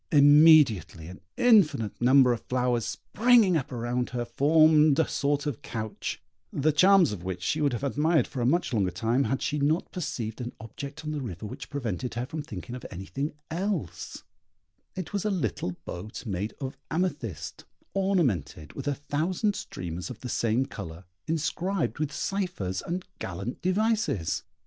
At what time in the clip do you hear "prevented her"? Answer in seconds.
11.69-12.25